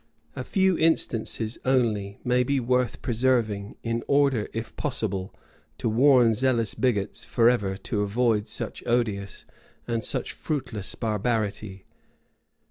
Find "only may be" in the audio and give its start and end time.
1.63-2.59